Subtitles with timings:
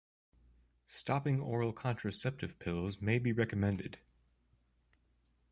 [0.87, 3.99] Stopping oral contraceptive pills may be recommended.